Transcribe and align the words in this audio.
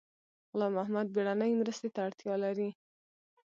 غلام 0.53 0.71
محد 0.91 1.07
بیړنۍ 1.15 1.51
مرستې 1.61 1.89
ته 1.93 1.99
اړتیا 2.07 2.33
لري 2.43 2.69